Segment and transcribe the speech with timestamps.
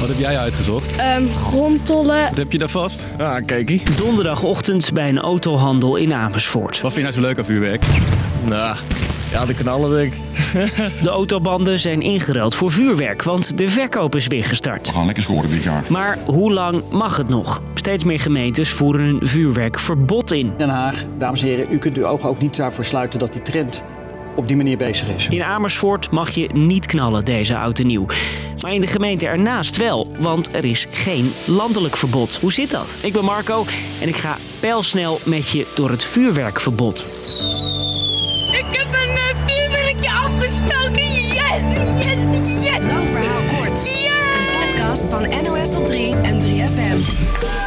[0.00, 0.96] Wat heb jij uitgezocht?
[0.96, 2.28] Ehm grondtollen.
[2.28, 3.08] Wat heb je daar vast?
[3.18, 3.82] Ah, kijkie.
[3.96, 6.80] Donderdagochtend bij een autohandel in Amersfoort.
[6.80, 7.84] Wat vind je nou zo leuk aan vuurwerk?
[8.44, 8.76] Nou,
[9.32, 10.20] ja, de knallen denk ik.
[11.02, 14.86] De autobanden zijn ingeruild voor vuurwerk, want de verkoop is weer gestart.
[14.86, 15.84] We gaan lekker scoren dit jaar.
[15.88, 17.62] Maar hoe lang mag het nog?
[17.74, 20.52] Steeds meer gemeentes voeren een vuurwerkverbod in.
[20.56, 23.42] Den Haag, dames en heren, u kunt uw ogen ook niet daarvoor sluiten dat die
[23.42, 23.82] trend
[24.40, 25.28] op die manier bezig is.
[25.28, 28.06] In Amersfoort mag je niet knallen deze oud en nieuw.
[28.60, 32.36] Maar in de gemeente ernaast wel, want er is geen landelijk verbod.
[32.36, 32.96] Hoe zit dat?
[33.02, 33.64] Ik ben Marco
[34.00, 36.98] en ik ga pijlsnel met je door het vuurwerkverbod.
[38.52, 41.02] Ik heb een uh, vuurwerkje afgestoken.
[41.02, 41.62] Yes,
[41.98, 42.86] yes, yes.
[42.86, 44.08] Lang verhaal kort.
[44.38, 47.59] Een podcast van NOS op 3 en 3FM.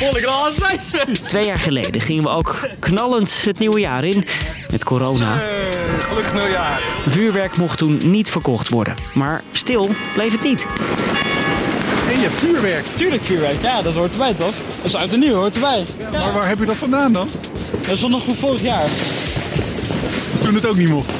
[1.22, 4.24] Twee jaar geleden gingen we ook knallend het nieuwe jaar in
[4.70, 5.42] met corona.
[5.98, 6.82] Gelukkig nieuwjaar.
[7.06, 8.94] Vuurwerk mocht toen niet verkocht worden.
[9.12, 10.66] Maar stil bleef het niet.
[12.10, 12.84] En je vuurwerk.
[12.94, 14.54] Tuurlijk vuurwerk, ja, dat hoort erbij toch?
[14.76, 15.84] Dat is uit en nieuw, hoort erbij.
[16.10, 17.28] Maar waar heb je dat vandaan dan?
[17.86, 18.88] Dat is nog van vorig jaar.
[20.42, 21.10] Toen het ook niet mocht.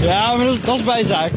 [0.00, 1.32] Ja, maar dat, dat is bijzaak.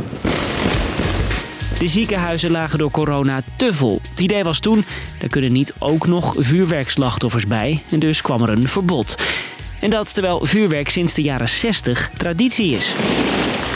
[1.81, 4.01] De ziekenhuizen lagen door corona te vol.
[4.09, 4.85] Het idee was toen,
[5.21, 7.83] er kunnen niet ook nog vuurwerkslachtoffers bij.
[7.89, 9.15] En dus kwam er een verbod.
[9.79, 12.93] En dat terwijl vuurwerk sinds de jaren 60 traditie is.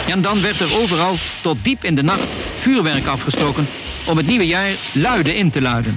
[0.10, 3.68] En dan werd er overal tot diep in de nacht vuurwerk afgestoken
[4.06, 5.96] om het nieuwe jaar luide in te luiden.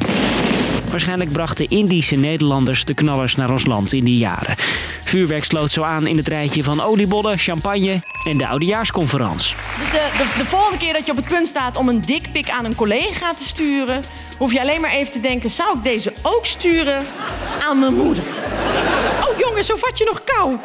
[0.91, 4.55] Waarschijnlijk brachten Indische Nederlanders de knallers naar ons land in die jaren.
[5.05, 9.55] Vuurwerk sloot zo aan in het rijtje van oliebollen, champagne en de oudejaarsconferentie.
[9.79, 12.51] Dus de, de, de volgende keer dat je op het punt staat om een dikpik
[12.51, 14.03] aan een collega te sturen,
[14.39, 17.07] hoef je alleen maar even te denken: zou ik deze ook sturen
[17.69, 18.25] aan mijn moeder?
[19.29, 20.57] Oh jongen, zo vat je nog kou.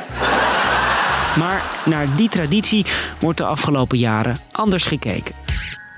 [1.38, 2.86] Maar naar die traditie
[3.20, 5.36] wordt de afgelopen jaren anders gekeken.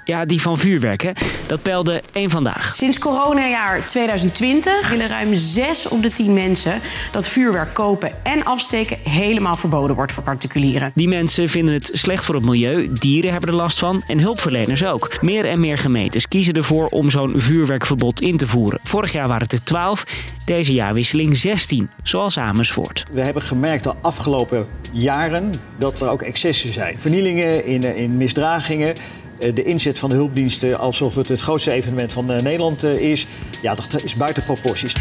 [0.06, 1.12] Ja, die van vuurwerk, hè?
[1.48, 2.76] dat peilde één vandaag.
[2.76, 8.98] Sinds coronajaar 2020 willen ruim 6 op de 10 mensen dat vuurwerk kopen en afsteken
[9.04, 10.92] helemaal verboden wordt voor particulieren.
[10.94, 14.86] Die mensen vinden het slecht voor het milieu, dieren hebben er last van en hulpverleners
[14.86, 15.22] ook.
[15.22, 18.80] Meer en meer gemeentes kiezen ervoor om zo'n vuurwerkverbod in te voeren.
[18.84, 20.04] Vorig jaar waren het er 12,
[20.46, 23.06] deze jaarwisseling 16, zoals Amersfoort.
[23.12, 27.00] We hebben gemerkt de afgelopen jaren dat er ook excessen zijn.
[27.00, 28.96] Vernielingen in, in misdragingen.
[29.40, 33.12] Eh, De inzet van de hulpdiensten alsof het het grootste evenement van eh, Nederland eh,
[33.12, 33.28] is.
[33.62, 34.96] Ja, dat is buiten proporties.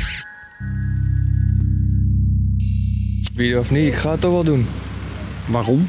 [3.34, 4.66] Wie of niet, ik ga het toch wel doen.
[5.46, 5.88] Waarom?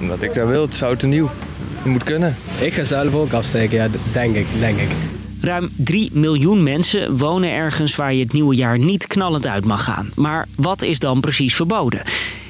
[0.00, 1.30] Omdat ik dat wil, het is oud en nieuw.
[1.76, 2.36] Het moet kunnen.
[2.60, 4.88] Ik ga zelf ook afsteken, ja, denk ik, denk ik.
[5.40, 9.84] Ruim 3 miljoen mensen wonen ergens waar je het nieuwe jaar niet knallend uit mag
[9.84, 10.10] gaan.
[10.14, 12.02] Maar wat is dan precies verboden?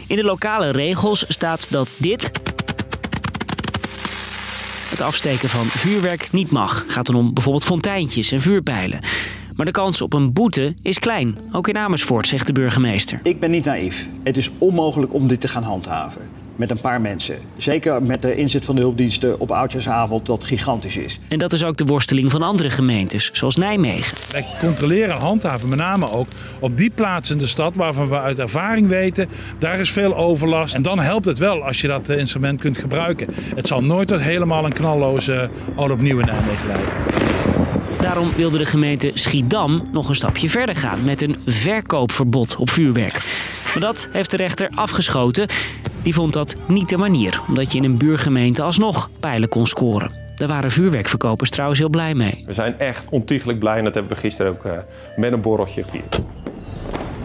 [0.07, 2.31] In de lokale regels staat dat dit.
[4.95, 6.85] Het afsteken van vuurwerk niet mag.
[6.87, 9.01] Gaat dan om bijvoorbeeld fonteintjes en vuurpijlen.
[9.55, 11.39] Maar de kans op een boete is klein.
[11.53, 13.21] Ook in Amersfoort, zegt de burgemeester.
[13.23, 14.07] Ik ben niet naïef.
[14.23, 16.23] Het is onmogelijk om dit te gaan handhaven.
[16.57, 17.39] Met een paar mensen.
[17.57, 21.19] Zeker met de inzet van de hulpdiensten op oudjaarsavond dat gigantisch is.
[21.29, 24.17] En dat is ook de worsteling van andere gemeentes, zoals Nijmegen.
[24.31, 26.27] Wij controleren en handhaven met name ook
[26.59, 29.29] op die plaatsen in de stad waarvan we uit ervaring weten,
[29.59, 30.75] daar is veel overlast.
[30.75, 33.27] En dan helpt het wel als je dat eh, instrument kunt gebruiken.
[33.57, 36.89] Het zal nooit tot helemaal een knalloze oud opnieuw in Nijmegen leiden.
[38.01, 43.13] Daarom wilde de gemeente Schiedam nog een stapje verder gaan met een verkoopverbod op vuurwerk.
[43.65, 45.47] Maar dat heeft de rechter afgeschoten.
[46.05, 50.15] Die vond dat niet de manier, omdat je in een buurgemeente alsnog pijlen kon scoren.
[50.35, 52.45] Daar waren vuurwerkverkopers trouwens heel blij mee.
[52.47, 54.73] We zijn echt ontiegelijk blij en dat hebben we gisteren ook eh,
[55.17, 56.23] met een borreltje gevierd.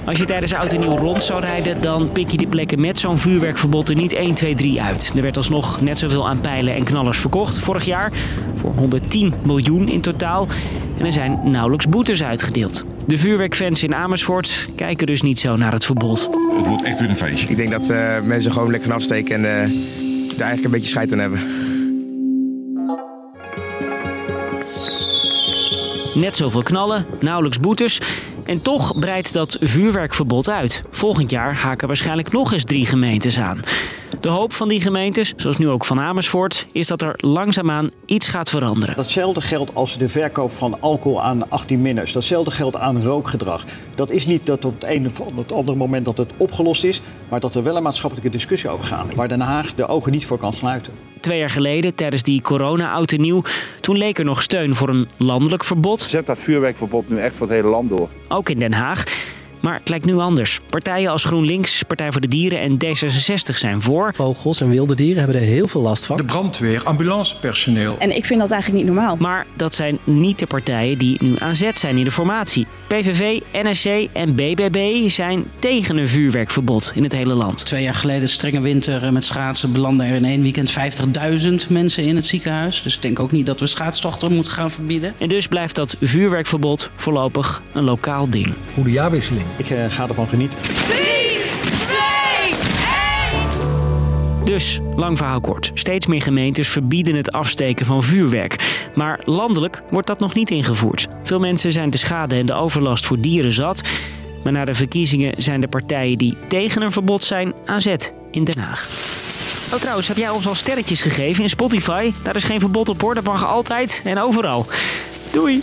[0.05, 2.97] Als je tijdens oud en nieuw rond zou rijden, dan pik je die plekken met
[2.97, 5.11] zo'n vuurwerkverbod er niet 1, 2, 3 uit.
[5.15, 8.11] Er werd alsnog net zoveel aan pijlen en knallers verkocht vorig jaar.
[8.55, 10.47] Voor 110 miljoen in totaal.
[10.99, 12.85] En er zijn nauwelijks boetes uitgedeeld.
[13.05, 16.29] De vuurwerkfans in Amersfoort kijken dus niet zo naar het verbod.
[16.57, 17.49] Het wordt echt weer een feestje.
[17.49, 19.69] Ik denk dat eh, mensen gewoon lekker gaan afsteken en eh,
[20.37, 21.39] daar eigenlijk een beetje scheid aan hebben.
[26.13, 28.01] Net zoveel knallen, nauwelijks boetes.
[28.45, 30.83] En toch breidt dat vuurwerkverbod uit.
[30.91, 33.59] Volgend jaar haken waarschijnlijk nog eens drie gemeentes aan.
[34.19, 38.27] De hoop van die gemeentes, zoals nu ook van Amersfoort, is dat er langzaamaan iets
[38.27, 38.95] gaat veranderen.
[38.95, 42.11] Datzelfde geldt als de verkoop van alcohol aan 18-minners.
[42.13, 43.63] Datzelfde geldt aan rookgedrag.
[43.95, 47.01] Dat is niet dat op het ene of het andere moment dat het opgelost is,
[47.29, 49.15] maar dat er wel een maatschappelijke discussie over gaat.
[49.15, 50.93] Waar Den Haag de ogen niet voor kan sluiten.
[51.19, 53.43] Twee jaar geleden, tijdens die corona-oud en nieuw,
[53.81, 56.01] toen leek er nog steun voor een landelijk verbod.
[56.01, 58.09] Zet dat vuurwerkverbod nu echt voor het hele land door.
[58.27, 59.03] Ook in Den Haag.
[59.59, 60.59] Maar het lijkt nu anders.
[60.69, 64.13] Partijen als GroenLinks, Partij voor de Dieren en D66 zijn voor.
[64.13, 66.17] Vogels en wilde dieren hebben er heel veel last van.
[66.17, 67.95] De brandweer, ambulancepersoneel.
[67.99, 69.15] En ik vind dat eigenlijk niet normaal.
[69.15, 72.67] Maar dat zijn niet de partijen die nu aan zet zijn in de formatie.
[72.87, 77.65] PVV, NSC en BBB zijn tegen een vuurwerkverbod in het hele land.
[77.65, 82.15] Twee jaar geleden strenge winter met schaatsen belanden er in één weekend 50.000 mensen in
[82.15, 82.81] het ziekenhuis.
[82.81, 85.13] Dus ik denk ook niet dat we schaatstochten moeten gaan verbieden.
[85.17, 88.53] En dus blijft dat vuurwerkverbod voorlopig een lokaal ding.
[88.73, 89.45] Goede jaarwisseling.
[89.55, 90.57] Ik uh, ga ervan genieten.
[90.87, 91.05] 3,
[91.73, 91.97] 2,
[94.39, 94.45] 1.
[94.45, 95.71] Dus, lang verhaal kort.
[95.73, 98.87] Steeds meer gemeentes verbieden het afsteken van vuurwerk.
[98.95, 101.07] Maar landelijk wordt dat nog niet ingevoerd.
[101.23, 103.81] Veel mensen zijn de schade en de overlast voor dieren zat.
[104.43, 108.43] Maar na de verkiezingen zijn de partijen die tegen een verbod zijn aan zet in
[108.43, 108.87] Den Haag.
[109.73, 112.11] Oh, trouwens, heb jij ons al sterretjes gegeven in Spotify?
[112.23, 114.65] Daar is geen verbod op hoor, dat mag altijd en overal.
[115.31, 115.61] Doei!